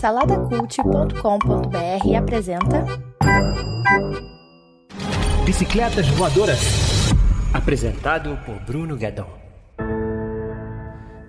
Saladacult.com.br 0.00 2.16
apresenta 2.16 2.86
Bicicletas 5.44 6.06
Voadoras. 6.10 6.60
Apresentado 7.52 8.38
por 8.46 8.54
Bruno 8.60 8.96
Guedon. 8.96 9.26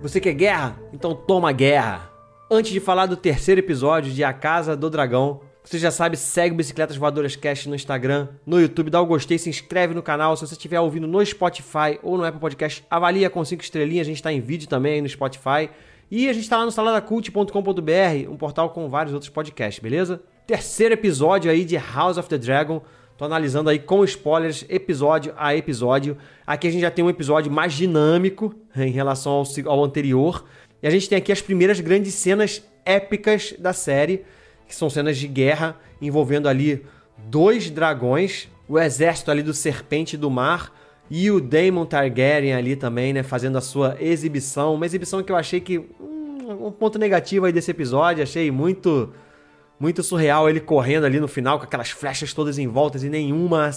Você 0.00 0.20
quer 0.20 0.34
guerra? 0.34 0.78
Então 0.92 1.12
toma 1.12 1.50
guerra! 1.50 2.08
Antes 2.48 2.70
de 2.70 2.78
falar 2.78 3.06
do 3.06 3.16
terceiro 3.16 3.60
episódio 3.60 4.12
de 4.12 4.22
A 4.22 4.32
Casa 4.32 4.76
do 4.76 4.88
Dragão, 4.88 5.40
você 5.64 5.76
já 5.76 5.90
sabe, 5.90 6.16
segue 6.16 6.54
o 6.54 6.56
Bicicletas 6.56 6.96
Voadoras 6.96 7.34
Cast 7.34 7.68
no 7.68 7.74
Instagram, 7.74 8.28
no 8.46 8.60
YouTube, 8.60 8.90
dá 8.90 9.00
o 9.00 9.06
um 9.06 9.08
gostei, 9.08 9.38
se 9.38 9.50
inscreve 9.50 9.92
no 9.92 10.04
canal. 10.04 10.36
Se 10.36 10.46
você 10.46 10.54
estiver 10.54 10.78
ouvindo 10.78 11.08
no 11.08 11.26
Spotify 11.26 11.98
ou 12.00 12.16
no 12.16 12.24
Apple 12.24 12.40
Podcast, 12.40 12.86
avalia 12.88 13.28
com 13.28 13.44
5 13.44 13.60
estrelinhas. 13.60 14.06
A 14.06 14.08
gente 14.08 14.18
está 14.18 14.32
em 14.32 14.40
vídeo 14.40 14.68
também 14.68 15.02
no 15.02 15.08
Spotify. 15.08 15.68
E 16.10 16.28
a 16.28 16.32
gente 16.32 16.42
está 16.42 16.58
lá 16.58 16.64
no 16.64 16.72
saladacult.com.br, 16.72 18.28
um 18.28 18.36
portal 18.36 18.70
com 18.70 18.88
vários 18.88 19.14
outros 19.14 19.30
podcasts, 19.30 19.80
beleza? 19.80 20.20
Terceiro 20.44 20.92
episódio 20.94 21.48
aí 21.48 21.64
de 21.64 21.76
House 21.76 22.18
of 22.18 22.28
the 22.28 22.36
Dragon. 22.36 22.82
Tô 23.16 23.24
analisando 23.24 23.70
aí 23.70 23.78
com 23.78 24.02
spoilers, 24.02 24.64
episódio 24.68 25.32
a 25.36 25.54
episódio. 25.54 26.18
Aqui 26.44 26.66
a 26.66 26.70
gente 26.72 26.80
já 26.80 26.90
tem 26.90 27.04
um 27.04 27.10
episódio 27.10 27.52
mais 27.52 27.74
dinâmico 27.74 28.52
em 28.74 28.90
relação 28.90 29.30
ao, 29.30 29.44
ao 29.66 29.84
anterior. 29.84 30.44
E 30.82 30.88
a 30.88 30.90
gente 30.90 31.08
tem 31.08 31.16
aqui 31.16 31.30
as 31.30 31.40
primeiras 31.40 31.78
grandes 31.78 32.12
cenas 32.14 32.60
épicas 32.84 33.54
da 33.56 33.72
série, 33.72 34.24
que 34.66 34.74
são 34.74 34.90
cenas 34.90 35.16
de 35.16 35.28
guerra 35.28 35.78
envolvendo 36.02 36.48
ali 36.48 36.84
dois 37.18 37.70
dragões, 37.70 38.48
o 38.68 38.80
exército 38.80 39.30
ali 39.30 39.44
do 39.44 39.54
Serpente 39.54 40.16
do 40.16 40.28
Mar 40.28 40.72
e 41.10 41.28
o 41.28 41.40
Daemon 41.40 41.84
Targaryen 41.84 42.54
ali 42.54 42.76
também, 42.76 43.12
né, 43.12 43.24
fazendo 43.24 43.58
a 43.58 43.60
sua 43.60 43.96
exibição. 43.98 44.74
Uma 44.74 44.86
exibição 44.86 45.22
que 45.22 45.32
eu 45.32 45.36
achei 45.36 45.60
que. 45.60 45.78
Hum, 45.78 46.66
um 46.66 46.70
ponto 46.70 46.98
negativo 46.98 47.46
aí 47.46 47.52
desse 47.52 47.70
episódio, 47.70 48.22
achei 48.22 48.50
muito. 48.50 49.12
Muito 49.78 50.02
surreal 50.02 50.48
ele 50.48 50.60
correndo 50.60 51.06
ali 51.06 51.18
no 51.18 51.26
final 51.26 51.58
com 51.58 51.64
aquelas 51.64 51.90
flechas 51.90 52.34
todas 52.34 52.58
em 52.58 52.68
voltas 52.68 53.02
e 53.02 53.08
nenhuma 53.08 53.70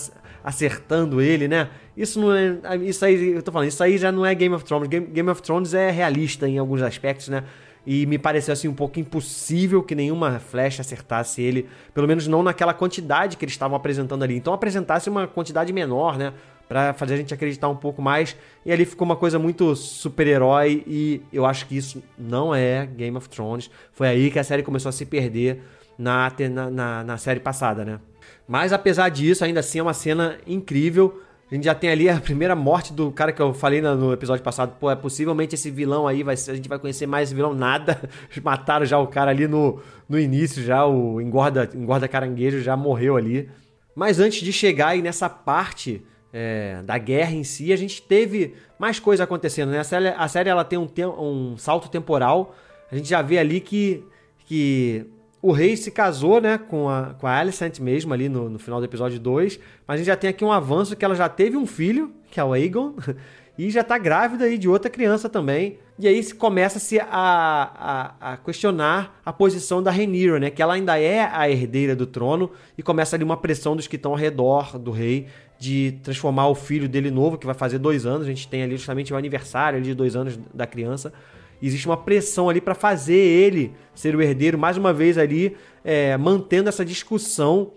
acertando 0.43 1.21
ele, 1.21 1.47
né? 1.47 1.69
Isso 1.95 2.19
não 2.19 2.35
é. 2.35 2.75
Isso 2.81 3.05
aí, 3.05 3.31
eu 3.31 3.41
tô 3.41 3.53
falando, 3.53 3.69
isso 3.69 3.81
aí 3.81 3.97
já 3.97 4.11
não 4.11 4.25
é 4.25 4.35
Game 4.35 4.53
of 4.53 4.65
Thrones. 4.65 4.89
Game, 4.89 5.07
Game 5.07 5.29
of 5.29 5.41
Thrones 5.41 5.73
é 5.73 5.89
realista 5.89 6.47
em 6.47 6.57
alguns 6.57 6.81
aspectos, 6.81 7.29
né? 7.29 7.45
E 7.85 8.05
me 8.05 8.17
pareceu 8.17 8.51
assim 8.51 8.67
um 8.67 8.73
pouco 8.73 8.99
impossível 8.99 9.81
que 9.81 9.95
nenhuma 9.95 10.39
flecha 10.39 10.81
acertasse 10.81 11.41
ele, 11.41 11.67
pelo 11.93 12.07
menos 12.07 12.27
não 12.27 12.43
naquela 12.43 12.73
quantidade 12.73 13.37
que 13.37 13.45
eles 13.45 13.53
estavam 13.53 13.75
apresentando 13.75 14.23
ali. 14.23 14.35
Então 14.35 14.53
apresentasse 14.53 15.09
uma 15.09 15.25
quantidade 15.25 15.71
menor, 15.71 16.17
né? 16.17 16.33
Para 16.67 16.93
fazer 16.93 17.15
a 17.15 17.17
gente 17.17 17.33
acreditar 17.33 17.69
um 17.69 17.75
pouco 17.75 18.01
mais. 18.01 18.35
E 18.65 18.71
ali 18.71 18.85
ficou 18.85 19.05
uma 19.05 19.15
coisa 19.15 19.37
muito 19.37 19.75
super-herói 19.75 20.83
e 20.87 21.21
eu 21.31 21.45
acho 21.45 21.67
que 21.67 21.77
isso 21.77 22.03
não 22.17 22.53
é 22.53 22.85
Game 22.85 23.15
of 23.15 23.29
Thrones. 23.29 23.69
Foi 23.91 24.07
aí 24.07 24.31
que 24.31 24.39
a 24.39 24.43
série 24.43 24.63
começou 24.63 24.89
a 24.89 24.93
se 24.93 25.05
perder 25.05 25.61
na, 25.97 26.31
na, 26.71 27.03
na 27.03 27.17
série 27.17 27.39
passada, 27.39 27.85
né? 27.85 27.99
Mas 28.47 28.73
apesar 28.73 29.09
disso, 29.09 29.43
ainda 29.43 29.59
assim 29.59 29.79
é 29.79 29.83
uma 29.83 29.93
cena 29.93 30.37
incrível. 30.47 31.21
A 31.51 31.55
gente 31.55 31.65
já 31.65 31.75
tem 31.75 31.89
ali 31.89 32.09
a 32.09 32.19
primeira 32.19 32.55
morte 32.55 32.91
do 32.91 33.11
cara 33.11 33.31
que 33.31 33.41
eu 33.41 33.53
falei 33.53 33.79
no 33.81 34.11
episódio 34.11 34.43
passado. 34.43 34.75
Pô, 34.79 34.89
é 34.89 34.95
possivelmente 34.95 35.53
esse 35.53 35.69
vilão 35.69 36.07
aí, 36.07 36.23
vai, 36.23 36.33
a 36.33 36.55
gente 36.55 36.67
vai 36.67 36.79
conhecer 36.79 37.05
mais 37.05 37.29
esse 37.29 37.35
vilão. 37.35 37.53
Nada. 37.53 38.09
Mataram 38.43 38.85
já 38.85 38.97
o 38.97 39.07
cara 39.07 39.29
ali 39.29 39.47
no, 39.47 39.79
no 40.09 40.19
início, 40.19 40.63
já 40.63 40.85
o 40.85 41.21
engorda, 41.21 41.69
engorda 41.75 42.07
caranguejo 42.07 42.61
já 42.61 42.75
morreu 42.75 43.15
ali. 43.15 43.49
Mas 43.95 44.19
antes 44.19 44.41
de 44.41 44.51
chegar 44.51 44.89
aí 44.89 45.01
nessa 45.01 45.29
parte 45.29 46.03
é, 46.33 46.81
da 46.83 46.97
guerra 46.97 47.31
em 47.31 47.43
si, 47.43 47.71
a 47.71 47.75
gente 47.75 48.01
teve 48.01 48.55
mais 48.79 48.99
coisa 48.99 49.23
acontecendo. 49.23 49.69
Né? 49.69 49.79
A 49.79 49.83
série, 49.83 50.07
a 50.07 50.27
série 50.27 50.49
ela 50.49 50.65
tem 50.65 50.79
um, 50.79 50.89
um 51.19 51.57
salto 51.57 51.87
temporal. 51.89 52.55
A 52.91 52.95
gente 52.95 53.07
já 53.07 53.21
vê 53.21 53.37
ali 53.37 53.61
que, 53.61 54.03
que 54.45 55.05
o 55.41 55.51
rei 55.51 55.77
se 55.77 55.91
casou 55.91 56.41
né, 56.41 56.57
com, 56.57 56.89
a, 56.89 57.13
com 57.19 57.27
a 57.27 57.37
Alicent 57.37 57.79
mesmo 57.79 58.13
ali 58.13 58.27
no, 58.27 58.49
no 58.49 58.57
final 58.57 58.79
do 58.79 58.85
episódio 58.85 59.19
2. 59.19 59.59
Mas 59.87 59.95
a 59.95 59.97
gente 59.97 60.07
já 60.07 60.15
tem 60.15 60.29
aqui 60.29 60.43
um 60.43 60.51
avanço 60.51 60.95
que 60.95 61.05
ela 61.05 61.15
já 61.15 61.29
teve 61.29 61.55
um 61.55 61.67
filho, 61.67 62.11
que 62.31 62.39
é 62.39 62.43
o 62.43 62.51
Aegon. 62.51 62.95
e 63.57 63.69
já 63.69 63.81
está 63.81 63.99
grávida 63.99 64.45
aí 64.45 64.57
de 64.57 64.67
outra 64.67 64.89
criança 64.89 65.29
também. 65.29 65.77
E 65.99 66.07
aí 66.07 66.33
começa-se 66.33 66.99
a, 66.99 67.07
a, 67.11 68.33
a, 68.33 68.37
questionar 68.37 69.21
a 69.23 69.31
posição 69.31 69.83
da 69.83 69.91
Rhaenyra, 69.91 70.39
né? 70.39 70.49
Que 70.49 70.61
ela 70.61 70.73
ainda 70.73 70.99
é 70.99 71.21
a 71.21 71.47
herdeira 71.47 71.95
do 71.95 72.07
trono 72.07 72.49
e 72.75 72.81
começa 72.81 73.15
ali 73.15 73.23
uma 73.23 73.37
pressão 73.37 73.75
dos 73.75 73.85
que 73.85 73.95
estão 73.95 74.11
ao 74.11 74.17
redor 74.17 74.79
do 74.79 74.89
rei 74.89 75.27
de 75.63 75.97
transformar 76.03 76.49
o 76.49 76.55
filho 76.55 76.89
dele 76.89 77.09
novo, 77.09 77.37
que 77.37 77.45
vai 77.45 77.55
fazer 77.55 77.77
dois 77.77 78.05
anos. 78.05 78.27
A 78.27 78.29
gente 78.29 78.49
tem 78.49 78.63
ali 78.63 78.75
justamente 78.75 79.13
o 79.13 79.15
aniversário 79.15 79.81
de 79.81 79.93
dois 79.93 80.13
anos 80.13 80.37
da 80.53 80.67
criança. 80.67 81.13
Existe 81.61 81.87
uma 81.87 81.95
pressão 81.95 82.49
ali 82.49 82.59
para 82.59 82.75
fazer 82.75 83.13
ele 83.13 83.71
ser 83.95 84.13
o 84.13 84.21
herdeiro, 84.21 84.57
mais 84.57 84.75
uma 84.75 84.91
vez 84.91 85.17
ali, 85.17 85.55
é, 85.81 86.17
mantendo 86.17 86.67
essa 86.67 86.83
discussão 86.83 87.71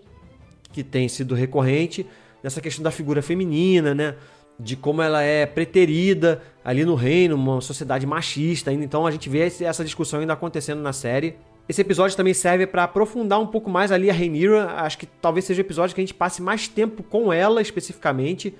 que 0.73 0.83
tem 0.83 1.07
sido 1.07 1.33
recorrente 1.33 2.05
nessa 2.43 2.59
questão 2.59 2.83
da 2.83 2.91
figura 2.91 3.21
feminina, 3.21 3.95
né? 3.95 4.15
de 4.59 4.75
como 4.75 5.01
ela 5.01 5.21
é 5.21 5.45
preterida 5.45 6.41
ali 6.65 6.83
no 6.83 6.95
reino, 6.95 7.35
uma 7.35 7.61
sociedade 7.61 8.05
machista. 8.05 8.73
Então 8.73 9.07
a 9.07 9.11
gente 9.11 9.29
vê 9.29 9.49
essa 9.61 9.83
discussão 9.83 10.19
ainda 10.19 10.33
acontecendo 10.33 10.81
na 10.81 10.91
série. 10.91 11.35
Esse 11.69 11.81
episódio 11.81 12.15
também 12.15 12.33
serve 12.33 12.65
para 12.65 12.83
aprofundar 12.83 13.39
um 13.39 13.47
pouco 13.47 13.69
mais 13.69 13.91
ali 13.91 14.09
a 14.09 14.13
Rhaenyra. 14.13 14.71
Acho 14.77 14.97
que 14.97 15.05
talvez 15.05 15.45
seja 15.45 15.61
o 15.61 15.65
episódio 15.65 15.93
que 15.93 15.99
a 15.99 16.03
gente 16.03 16.13
passe 16.13 16.41
mais 16.41 16.67
tempo 16.67 17.03
com 17.03 17.33
ela 17.33 17.61
especificamente. 17.61 18.55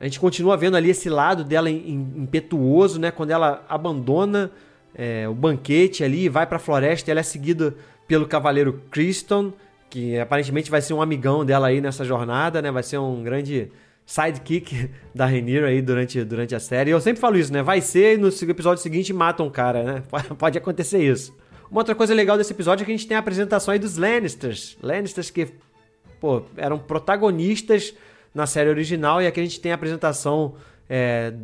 A 0.00 0.04
gente 0.04 0.18
continua 0.18 0.56
vendo 0.56 0.76
ali 0.76 0.90
esse 0.90 1.08
lado 1.08 1.44
dela 1.44 1.70
impetuoso, 1.70 2.98
né? 3.00 3.10
Quando 3.10 3.30
ela 3.30 3.64
abandona 3.68 4.50
é, 4.94 5.28
o 5.28 5.34
banquete 5.34 6.02
ali 6.02 6.24
e 6.24 6.28
vai 6.28 6.46
para 6.46 6.56
a 6.56 6.60
floresta, 6.60 7.10
ela 7.10 7.20
é 7.20 7.22
seguida 7.22 7.76
pelo 8.08 8.26
cavaleiro 8.26 8.82
Criston, 8.90 9.52
que 9.88 10.18
aparentemente 10.18 10.70
vai 10.70 10.80
ser 10.80 10.94
um 10.94 11.02
amigão 11.02 11.44
dela 11.44 11.68
aí 11.68 11.80
nessa 11.80 12.04
jornada, 12.04 12.60
né? 12.60 12.72
Vai 12.72 12.82
ser 12.82 12.98
um 12.98 13.22
grande 13.22 13.70
sidekick 14.04 14.90
da 15.14 15.26
Rhaenyra 15.26 15.68
aí 15.68 15.80
durante, 15.80 16.24
durante 16.24 16.56
a 16.56 16.60
série. 16.60 16.90
Eu 16.90 17.00
sempre 17.00 17.20
falo 17.20 17.36
isso, 17.36 17.52
né? 17.52 17.62
Vai 17.62 17.80
ser 17.80 18.14
e 18.14 18.16
no 18.16 18.28
episódio 18.28 18.82
seguinte 18.82 19.12
matam 19.12 19.46
um 19.46 19.50
cara, 19.50 19.82
né? 19.84 20.02
Pode 20.36 20.58
acontecer 20.58 20.98
isso. 20.98 21.32
Uma 21.70 21.80
outra 21.80 21.94
coisa 21.94 22.14
legal 22.14 22.36
desse 22.38 22.52
episódio 22.52 22.82
é 22.82 22.86
que 22.86 22.92
a 22.92 22.96
gente 22.96 23.06
tem 23.06 23.16
a 23.16 23.20
apresentação 23.20 23.72
aí 23.72 23.78
dos 23.78 23.96
Lannisters. 23.96 24.76
Lannisters 24.82 25.30
que, 25.30 25.48
pô, 26.20 26.42
eram 26.56 26.78
protagonistas 26.78 27.94
na 28.34 28.46
série 28.46 28.70
original 28.70 29.20
e 29.20 29.26
aqui 29.26 29.40
a 29.40 29.42
gente 29.42 29.60
tem 29.60 29.72
a 29.72 29.74
apresentação 29.74 30.54
é, 30.88 31.34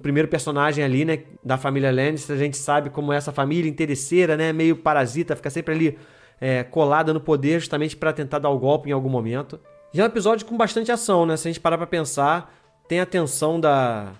primeiro 0.00 0.28
personagem 0.28 0.84
ali, 0.84 1.04
né, 1.04 1.20
da 1.44 1.58
família 1.58 1.90
Lannister. 1.90 2.36
A 2.36 2.38
gente 2.38 2.56
sabe 2.56 2.90
como 2.90 3.12
é 3.12 3.16
essa 3.16 3.32
família 3.32 3.68
interesseira, 3.68 4.36
né, 4.36 4.52
meio 4.52 4.76
parasita, 4.76 5.34
fica 5.34 5.50
sempre 5.50 5.74
ali 5.74 5.98
é, 6.40 6.62
colada 6.62 7.12
no 7.12 7.20
poder 7.20 7.60
justamente 7.60 7.96
para 7.96 8.12
tentar 8.12 8.38
dar 8.38 8.50
o 8.50 8.58
golpe 8.58 8.88
em 8.88 8.92
algum 8.92 9.08
momento. 9.08 9.58
E 9.92 10.00
é 10.00 10.04
um 10.04 10.06
episódio 10.06 10.46
com 10.46 10.56
bastante 10.56 10.92
ação, 10.92 11.26
né? 11.26 11.36
Se 11.36 11.48
a 11.48 11.50
gente 11.50 11.60
parar 11.60 11.76
pra 11.76 11.86
pensar, 11.86 12.54
tem 12.86 13.00
a 13.00 13.06
tensão 13.06 13.58
da, 13.58 14.12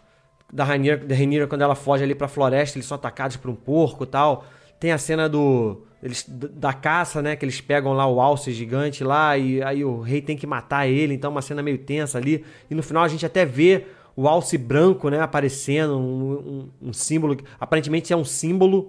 da 0.52 0.64
Rainira, 0.64 0.96
da 0.96 1.14
Rainira 1.14 1.46
quando 1.46 1.62
ela 1.62 1.76
foge 1.76 2.02
ali 2.02 2.14
pra 2.14 2.26
floresta, 2.26 2.76
eles 2.76 2.86
são 2.86 2.96
atacados 2.96 3.36
por 3.36 3.48
um 3.50 3.54
porco 3.54 4.02
e 4.02 4.06
tal. 4.08 4.44
Tem 4.80 4.91
a 4.91 4.98
cena 4.98 5.28
do 5.28 5.82
eles, 6.02 6.24
da 6.28 6.72
caça, 6.72 7.22
né? 7.22 7.36
Que 7.36 7.44
eles 7.44 7.60
pegam 7.60 7.92
lá 7.92 8.06
o 8.06 8.20
alce 8.20 8.50
gigante 8.52 9.04
lá 9.04 9.36
e 9.36 9.62
aí 9.62 9.84
o 9.84 10.00
rei 10.00 10.20
tem 10.20 10.36
que 10.36 10.46
matar 10.46 10.88
ele. 10.88 11.14
Então 11.14 11.30
é 11.30 11.32
uma 11.32 11.42
cena 11.42 11.62
meio 11.62 11.78
tensa 11.78 12.18
ali. 12.18 12.44
E 12.68 12.74
no 12.74 12.82
final 12.82 13.04
a 13.04 13.08
gente 13.08 13.24
até 13.24 13.44
vê 13.44 13.86
o 14.16 14.26
alce 14.26 14.58
branco, 14.58 15.08
né? 15.08 15.20
Aparecendo, 15.20 15.96
um, 15.98 16.32
um, 16.32 16.88
um 16.88 16.92
símbolo. 16.92 17.36
Aparentemente 17.60 18.12
é 18.12 18.16
um 18.16 18.24
símbolo. 18.24 18.88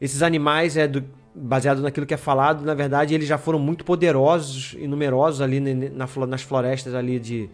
Esses 0.00 0.22
animais 0.22 0.76
é 0.76 0.86
do, 0.88 1.04
baseado 1.34 1.80
naquilo 1.80 2.06
que 2.06 2.14
é 2.14 2.16
falado, 2.16 2.64
na 2.64 2.74
verdade 2.74 3.14
eles 3.14 3.26
já 3.26 3.38
foram 3.38 3.58
muito 3.58 3.84
poderosos 3.84 4.76
e 4.78 4.86
numerosos 4.86 5.40
ali 5.40 5.60
na, 5.60 6.06
nas 6.26 6.42
florestas 6.42 6.94
ali 6.94 7.18
de, 7.18 7.48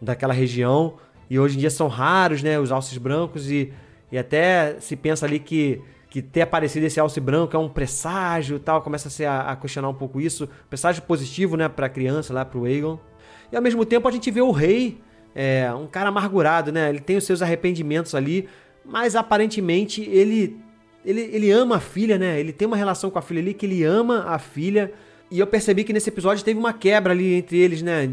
daquela 0.00 0.32
região 0.32 0.94
e 1.30 1.38
hoje 1.38 1.56
em 1.56 1.60
dia 1.60 1.70
são 1.70 1.88
raros, 1.88 2.42
né, 2.42 2.58
os 2.58 2.72
alces 2.72 2.98
brancos 2.98 3.50
e, 3.50 3.72
e 4.10 4.18
até 4.18 4.76
se 4.80 4.96
pensa 4.96 5.24
ali 5.24 5.38
que, 5.38 5.80
que 6.12 6.20
ter 6.20 6.42
aparecido 6.42 6.84
esse 6.84 7.00
alce 7.00 7.18
branco 7.18 7.56
é 7.56 7.58
um 7.58 7.70
presságio 7.70 8.58
tal, 8.58 8.82
começa 8.82 9.08
a, 9.08 9.10
ser 9.10 9.24
a, 9.24 9.52
a 9.52 9.56
questionar 9.56 9.88
um 9.88 9.94
pouco 9.94 10.20
isso, 10.20 10.46
presságio 10.68 11.02
positivo, 11.04 11.56
né, 11.56 11.70
para 11.70 11.86
a 11.86 11.88
criança 11.88 12.34
lá, 12.34 12.44
para 12.44 12.58
o 12.58 12.66
Aegon. 12.66 12.98
E 13.50 13.56
ao 13.56 13.62
mesmo 13.62 13.82
tempo 13.86 14.06
a 14.06 14.10
gente 14.10 14.30
vê 14.30 14.42
o 14.42 14.50
rei, 14.50 15.00
é, 15.34 15.72
um 15.72 15.86
cara 15.86 16.10
amargurado, 16.10 16.70
né, 16.70 16.90
ele 16.90 17.00
tem 17.00 17.16
os 17.16 17.24
seus 17.24 17.40
arrependimentos 17.40 18.14
ali, 18.14 18.46
mas 18.84 19.16
aparentemente 19.16 20.02
ele 20.02 20.60
ele, 21.04 21.22
ele 21.32 21.50
ama 21.50 21.76
a 21.76 21.80
filha, 21.80 22.16
né? 22.16 22.38
Ele 22.38 22.52
tem 22.52 22.64
uma 22.64 22.76
relação 22.76 23.10
com 23.10 23.18
a 23.18 23.22
filha 23.22 23.40
ali 23.40 23.52
que 23.52 23.66
ele 23.66 23.82
ama 23.82 24.24
a 24.28 24.38
filha. 24.38 24.92
E 25.32 25.40
eu 25.40 25.46
percebi 25.48 25.82
que 25.82 25.92
nesse 25.92 26.08
episódio 26.08 26.44
teve 26.44 26.60
uma 26.60 26.72
quebra 26.72 27.12
ali 27.12 27.34
entre 27.34 27.58
eles, 27.58 27.82
né? 27.82 28.08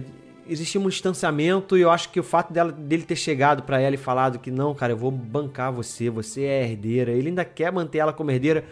Existia 0.49 0.81
um 0.81 0.89
distanciamento 0.89 1.77
e 1.77 1.81
eu 1.81 1.91
acho 1.91 2.09
que 2.09 2.19
o 2.19 2.23
fato 2.23 2.51
dela, 2.51 2.71
dele 2.71 3.03
ter 3.03 3.15
chegado 3.15 3.63
para 3.63 3.79
ela 3.79 3.95
e 3.95 3.97
falado 3.97 4.39
que 4.39 4.49
não, 4.49 4.73
cara, 4.73 4.93
eu 4.93 4.97
vou 4.97 5.11
bancar 5.11 5.71
você, 5.71 6.09
você 6.09 6.43
é 6.43 6.63
herdeira. 6.63 7.11
Ele 7.11 7.29
ainda 7.29 7.45
quer 7.45 7.71
manter 7.71 7.99
ela 7.99 8.11
como 8.11 8.31
herdeira. 8.31 8.65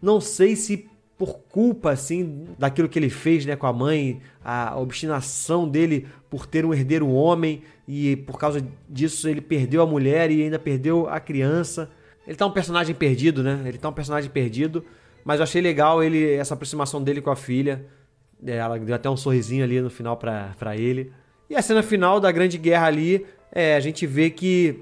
Não 0.00 0.20
sei 0.20 0.54
se 0.56 0.88
por 1.16 1.38
culpa 1.48 1.90
assim 1.90 2.48
daquilo 2.58 2.88
que 2.88 2.98
ele 2.98 3.08
fez, 3.08 3.46
né, 3.46 3.56
com 3.56 3.66
a 3.66 3.72
mãe, 3.72 4.20
a 4.44 4.78
obstinação 4.78 5.68
dele 5.68 6.06
por 6.28 6.46
ter 6.46 6.64
um 6.64 6.74
herdeiro 6.74 7.08
homem 7.08 7.62
e 7.86 8.16
por 8.16 8.38
causa 8.38 8.66
disso 8.88 9.28
ele 9.28 9.40
perdeu 9.40 9.82
a 9.82 9.86
mulher 9.86 10.30
e 10.30 10.42
ainda 10.42 10.58
perdeu 10.58 11.08
a 11.08 11.20
criança. 11.20 11.90
Ele 12.26 12.36
tá 12.36 12.46
um 12.46 12.50
personagem 12.50 12.94
perdido, 12.94 13.42
né? 13.42 13.62
Ele 13.66 13.78
tá 13.78 13.88
um 13.88 13.92
personagem 13.92 14.30
perdido, 14.30 14.84
Mas 15.24 15.40
eu 15.40 15.44
achei 15.44 15.62
legal 15.62 16.02
ele 16.02 16.34
essa 16.34 16.54
aproximação 16.54 17.02
dele 17.02 17.20
com 17.20 17.30
a 17.30 17.36
filha. 17.36 17.86
É, 18.44 18.56
ela 18.56 18.78
deu 18.78 18.94
até 18.94 19.08
um 19.08 19.16
sorrisinho 19.16 19.64
ali 19.64 19.80
no 19.80 19.88
final 19.88 20.16
para 20.16 20.76
ele. 20.76 21.12
E 21.48 21.56
a 21.56 21.62
cena 21.62 21.82
final 21.82 22.18
da 22.20 22.32
Grande 22.32 22.58
Guerra 22.58 22.86
ali, 22.86 23.26
é, 23.52 23.76
a 23.76 23.80
gente 23.80 24.06
vê 24.06 24.30
que, 24.30 24.80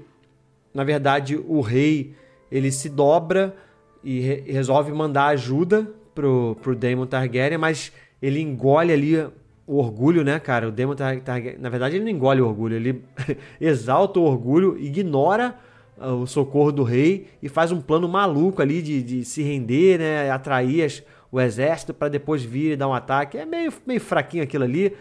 na 0.73 0.83
verdade, 0.83 1.35
o 1.35 1.61
rei 1.61 2.15
ele 2.51 2.71
se 2.71 2.89
dobra 2.89 3.55
e 4.03 4.19
re 4.19 4.43
resolve 4.47 4.91
mandar 4.91 5.27
ajuda 5.27 5.87
pro, 6.13 6.57
pro 6.61 6.75
Daemon 6.75 7.05
Targaryen, 7.05 7.57
mas 7.57 7.91
ele 8.21 8.39
engole 8.39 8.91
ali 8.91 9.17
o 9.65 9.77
orgulho, 9.77 10.23
né, 10.23 10.39
cara? 10.39 10.67
O 10.67 10.71
Daemon 10.71 10.95
Targaryen, 10.95 11.57
na 11.59 11.69
verdade, 11.69 11.95
ele 11.95 12.05
não 12.05 12.11
engole 12.11 12.41
o 12.41 12.47
orgulho, 12.47 12.75
ele 12.75 13.03
exalta 13.59 14.19
o 14.19 14.23
orgulho, 14.23 14.77
ignora 14.79 15.55
uh, 15.97 16.13
o 16.13 16.27
socorro 16.27 16.71
do 16.71 16.83
rei 16.83 17.27
e 17.41 17.49
faz 17.49 17.71
um 17.71 17.81
plano 17.81 18.07
maluco 18.07 18.61
ali 18.61 18.81
de, 18.81 19.01
de 19.01 19.25
se 19.25 19.41
render, 19.41 19.99
né, 19.99 20.29
atrair 20.29 20.83
as, 20.83 21.03
o 21.31 21.39
exército 21.39 21.93
para 21.93 22.09
depois 22.09 22.43
vir 22.43 22.73
e 22.73 22.75
dar 22.75 22.87
um 22.87 22.93
ataque. 22.93 23.37
É 23.37 23.45
meio, 23.45 23.73
meio 23.85 23.99
fraquinho 23.99 24.43
aquilo 24.43 24.63
ali, 24.63 24.93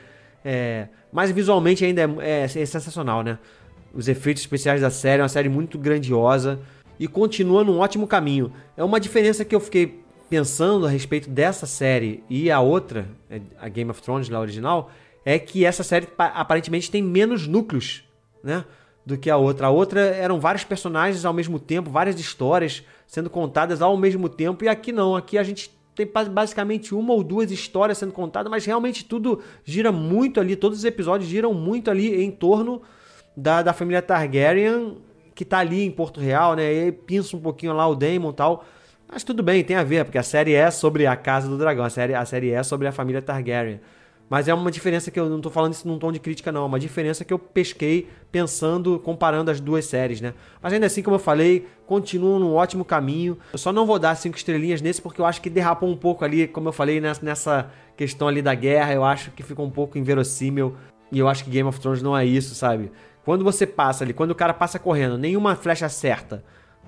é, 0.45 0.89
mas 1.13 1.31
visualmente 1.31 1.85
ainda 1.85 2.03
é, 2.03 2.41
é, 2.41 2.43
é 2.45 2.49
sensacional, 2.49 3.23
né? 3.23 3.39
Os 3.95 4.09
efeitos 4.09 4.43
especiais 4.43 4.81
da 4.81 4.91
série, 4.91 5.21
é 5.21 5.23
uma 5.23 5.29
série 5.29 5.49
muito 5.49 5.79
grandiosa 5.79 6.59
e 6.99 7.07
continua 7.07 7.63
num 7.63 7.79
ótimo 7.79 8.07
caminho. 8.07 8.53
É 8.77 8.83
uma 8.83 8.99
diferença 8.99 9.45
que 9.45 9.55
eu 9.55 9.61
fiquei 9.61 10.03
pensando 10.31 10.87
a 10.87 10.89
respeito 10.89 11.29
dessa 11.29 11.67
série 11.67 12.25
e 12.29 12.51
a 12.51 12.59
outra, 12.61 13.07
é, 13.29 13.41
a 13.61 13.69
Game 13.69 13.91
of 13.91 14.01
Thrones, 14.01 14.29
lá 14.29 14.41
original, 14.41 14.91
é 15.25 15.39
que 15.39 15.65
essa 15.65 15.83
série 15.83 16.09
aparentemente 16.17 16.91
tem 16.91 17.03
menos 17.03 17.47
núcleos, 17.47 18.03
né? 18.43 18.65
Do 19.05 19.19
que 19.19 19.29
a 19.29 19.37
outra. 19.37 19.67
A 19.67 19.71
outra 19.71 20.01
eram 20.01 20.41
vários 20.41 20.65
personagens 20.65 21.25
ao 21.25 21.33
mesmo 21.33 21.59
tempo, 21.59 21.91
várias 21.91 22.19
histórias 22.19 22.83
sendo 23.07 23.29
contadas 23.29 23.83
ao 23.83 23.97
mesmo 23.97 24.29
tempo, 24.29 24.65
e 24.65 24.69
aqui 24.69 24.91
não. 24.91 25.15
Aqui 25.15 25.37
a 25.37 25.43
gente 25.43 25.71
tem 25.95 26.07
basicamente 26.07 26.95
uma 26.95 27.13
ou 27.13 27.23
duas 27.23 27.51
histórias 27.51 27.99
sendo 27.99 28.13
contadas, 28.13 28.51
mas 28.51 28.65
realmente 28.65 29.05
tudo 29.05 29.41
gira 29.65 29.93
muito 29.93 30.41
ali, 30.41 30.57
todos 30.57 30.79
os 30.79 30.85
episódios 30.85 31.29
giram 31.29 31.53
muito 31.53 31.91
ali 31.91 32.23
em 32.23 32.31
torno 32.31 32.81
da, 33.37 33.63
da 33.63 33.73
família 33.73 34.01
Targaryen, 34.01 34.97
que 35.35 35.45
tá 35.45 35.59
ali 35.59 35.85
em 35.85 35.91
Porto 35.91 36.21
Real, 36.21 36.55
né? 36.55 36.73
E 36.73 36.93
pinça 36.93 37.37
um 37.37 37.41
pouquinho 37.41 37.73
lá 37.73 37.87
o 37.87 37.95
Daemon 37.95 38.31
e 38.31 38.35
tal. 38.35 38.65
Mas 39.07 39.23
tudo 39.23 39.43
bem, 39.43 39.63
tem 39.63 39.77
a 39.77 39.83
ver, 39.83 40.05
porque 40.05 40.19
a 40.19 40.23
série 40.23 40.55
é 40.55 40.71
sobre 40.71 41.07
a 41.07 41.15
Casa 41.15 41.49
do 41.49 41.59
Dragão, 41.59 41.85
a 41.85 41.91
série, 41.91 42.15
a 42.15 42.25
série 42.25 42.51
é 42.51 42.63
sobre 42.63 42.89
a 42.89 42.93
família 42.93 43.21
Targaryen. 43.21 43.81
Mas 44.33 44.49
é 44.49 44.55
uma 44.55 44.71
diferença 44.71 45.11
que 45.11 45.21
eu 45.21 45.29
não 45.29 45.37
estou 45.37 45.53
falando 45.53 45.75
isso 45.75 45.87
num 45.87 45.99
tom 45.99 46.11
de 46.11 46.19
crítica, 46.19 46.51
não. 46.51 46.63
É 46.63 46.65
uma 46.65 46.81
diferença 46.81 47.23
que 47.23 47.35
eu 47.35 47.39
pesquei 47.39 48.09
pensando, 48.31 48.99
comparando 48.99 49.51
as 49.51 49.61
duas 49.61 49.85
séries, 49.85 50.23
né? 50.23 50.33
Mas 50.63 50.73
ainda 50.73 50.87
assim, 50.87 51.03
como 51.03 51.17
eu 51.17 51.21
falei, 51.21 51.67
continuam 51.87 52.39
num 52.39 52.55
ótimo 52.55 52.83
caminho. 52.83 53.37
Eu 53.53 53.59
só 53.59 53.71
não 53.75 53.85
vou 53.85 53.99
dar 53.99 54.15
cinco 54.15 54.39
estrelinhas 54.39 54.81
nesse 54.81 55.03
porque 55.03 55.21
eu 55.21 55.27
acho 55.27 55.43
que 55.43 55.51
derrapou 55.51 55.87
um 55.87 55.95
pouco 55.95 56.25
ali, 56.25 56.49
como 56.49 56.67
eu 56.67 56.73
falei, 56.73 56.99
nessa 56.99 57.71
questão 57.95 58.27
ali 58.27 58.41
da 58.41 58.55
guerra. 58.55 58.95
Eu 58.95 59.05
acho 59.05 59.33
que 59.33 59.43
ficou 59.43 59.67
um 59.67 59.71
pouco 59.71 59.99
inverossímil. 59.99 60.75
E 61.13 61.19
eu 61.19 61.29
acho 61.29 61.45
que 61.45 61.51
Game 61.51 61.69
of 61.69 61.79
Thrones 61.79 62.01
não 62.01 62.17
é 62.17 62.25
isso, 62.25 62.55
sabe? 62.55 62.91
Quando 63.27 63.45
você 63.45 63.67
passa 63.67 64.03
ali, 64.03 64.15
quando 64.15 64.31
o 64.31 64.35
cara 64.35 64.55
passa 64.55 64.79
correndo, 64.79 65.19
nenhuma 65.19 65.55
flecha 65.57 65.91
certa 65.91 66.43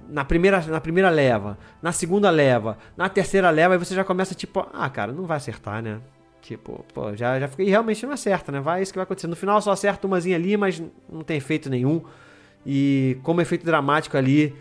na 0.09 0.25
primeira, 0.25 0.63
na 0.63 0.81
primeira 0.81 1.11
leva, 1.11 1.59
na 1.83 1.93
segunda 1.93 2.31
leva, 2.31 2.79
na 2.97 3.11
terceira 3.11 3.51
leva, 3.51 3.75
aí 3.75 3.79
você 3.79 3.95
já 3.95 4.03
começa 4.03 4.35
tipo, 4.35 4.67
ah, 4.73 4.89
cara, 4.89 5.13
não 5.13 5.27
vai 5.27 5.37
acertar, 5.37 5.83
né? 5.83 6.01
Tipo, 6.45 6.85
pô, 6.93 7.17
já, 7.17 7.41
já 7.41 7.49
fiquei. 7.49 7.71
Realmente 7.71 8.05
não 8.05 8.13
acerta, 8.13 8.53
né? 8.53 8.61
Vai, 8.61 8.83
isso 8.83 8.93
que 8.93 8.99
vai 8.99 9.05
acontecer. 9.05 9.27
No 9.27 9.35
final 9.35 9.63
só 9.63 9.71
acerta 9.73 10.07
umazinha 10.07 10.37
ali, 10.37 10.59
mas 10.59 10.83
não 11.11 11.23
tem 11.23 11.39
efeito 11.39 11.71
nenhum. 11.71 12.03
E 12.67 13.17
como 13.23 13.41
efeito 13.41 13.65
dramático 13.65 14.15
ali, 14.15 14.55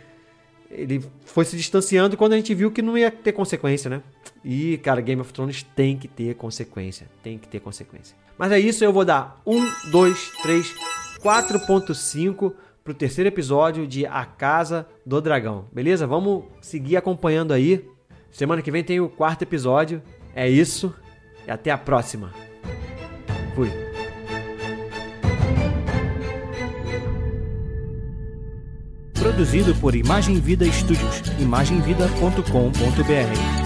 ele 0.72 1.06
foi 1.26 1.44
se 1.44 1.58
distanciando 1.58 2.16
quando 2.16 2.32
a 2.32 2.38
gente 2.38 2.56
viu 2.56 2.72
que 2.72 2.82
não 2.82 2.98
ia 2.98 3.12
ter 3.12 3.34
consequência, 3.34 3.90
né? 3.90 4.02
E, 4.46 4.78
cara, 4.78 5.02
Game 5.02 5.20
of 5.20 5.34
Thrones 5.34 5.64
tem 5.76 5.98
que 5.98 6.08
ter 6.08 6.36
consequência. 6.36 7.10
Tem 7.22 7.38
que 7.38 7.50
ter 7.50 7.60
consequência. 7.60 8.16
Mas 8.38 8.54
é 8.54 8.60
isso, 8.60 8.82
eu 8.82 8.94
vou 8.94 9.04
dar 9.04 9.42
1, 9.46 9.92
2, 9.92 10.32
3, 10.42 10.76
4.5 11.22 12.54
pro 12.82 12.94
terceiro 12.94 13.28
episódio 13.28 13.86
de 13.86 14.06
A 14.06 14.24
Casa 14.26 14.88
do 15.06 15.20
Dragão. 15.20 15.66
Beleza? 15.70 16.08
Vamos 16.08 16.46
seguir 16.62 16.96
acompanhando 16.96 17.52
aí. 17.52 17.86
Semana 18.32 18.62
que 18.62 18.72
vem 18.72 18.86
tem 18.86 19.02
o 19.02 19.10
quarto 19.10 19.42
episódio. 19.42 20.02
É 20.34 20.50
isso. 20.50 20.96
E 21.48 21.52
até 21.52 21.72
a 21.72 21.78
próxima. 21.78 22.34
Fui. 23.56 23.72
Produzido 29.14 29.74
por 29.76 29.96
Imagem 29.96 30.40
Vida 30.40 30.66
Studios. 30.66 31.22
imagemvida.com.br 31.40 33.63